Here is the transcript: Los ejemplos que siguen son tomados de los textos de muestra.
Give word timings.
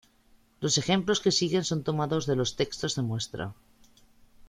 Los 0.61 0.79
ejemplos 0.79 1.19
que 1.19 1.31
siguen 1.31 1.63
son 1.63 1.83
tomados 1.83 2.25
de 2.25 2.35
los 2.35 2.55
textos 2.55 2.95
de 2.95 3.03
muestra. 3.03 3.53